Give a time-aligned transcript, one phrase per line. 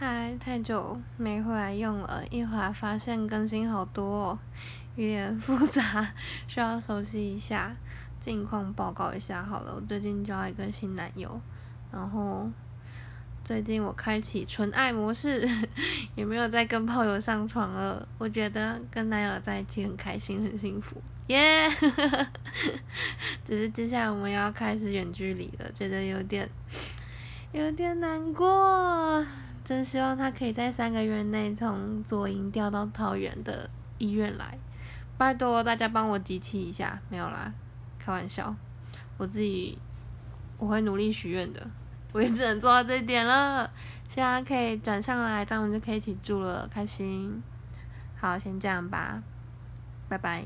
[0.00, 4.38] 嗨，太久没回来用了，一会儿发现更新好多，
[4.96, 6.08] 有点复杂，
[6.48, 7.76] 需要熟悉一下。
[8.18, 11.38] 近况报告一下好了，我最近交一个新男友，
[11.92, 12.48] 然后
[13.44, 15.46] 最近我开启纯爱模式，
[16.16, 18.08] 也没有再跟炮友上床了。
[18.16, 20.96] 我觉得跟男友在一起很开心，很幸福，
[21.26, 21.68] 耶！
[23.44, 26.48] 只是接下来我们要开始远距离了，觉得有点
[27.52, 29.26] 有点难过。
[29.70, 34.58] 真希望他可以在三个月内从左营调到桃园的医院来，
[35.16, 37.52] 拜托大家帮我集气一下，没有啦，
[37.96, 38.52] 开玩笑，
[39.16, 39.78] 我自己
[40.58, 41.64] 我会努力许愿的，
[42.10, 43.70] 我也只能做到这一点了。
[44.08, 47.40] 希望可以转上来，这样我们就可以一起住了，开心。
[48.18, 49.22] 好，先这样吧，
[50.08, 50.44] 拜拜。